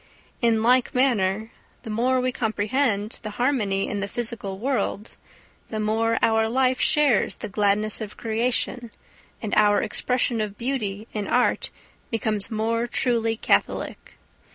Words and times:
In 0.41 0.63
like 0.63 0.95
manner 0.95 1.51
the 1.83 1.91
more 1.91 2.19
we 2.19 2.31
comprehend 2.31 3.19
the 3.21 3.29
harmony 3.37 3.87
in 3.87 3.99
the 3.99 4.07
physical 4.07 4.57
world 4.57 5.11
the 5.67 5.79
more 5.79 6.17
our 6.23 6.49
life 6.49 6.81
shares 6.81 7.37
the 7.37 7.47
gladness 7.47 8.01
of 8.01 8.17
creation, 8.17 8.89
and 9.43 9.53
our 9.53 9.79
expression 9.83 10.41
of 10.41 10.57
beauty 10.57 11.07
in 11.13 11.27
art 11.27 11.69
becomes 12.09 12.49
more 12.49 12.87
truly 12.87 13.37
catholic. 13.37 14.15